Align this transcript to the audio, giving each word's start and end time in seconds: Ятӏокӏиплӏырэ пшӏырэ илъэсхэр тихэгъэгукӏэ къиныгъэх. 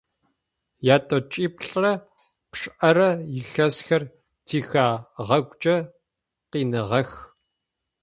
Ятӏокӏиплӏырэ 0.95 1.93
пшӏырэ 2.51 3.09
илъэсхэр 3.39 4.03
тихэгъэгукӏэ 4.45 5.75
къиныгъэх. 6.51 7.09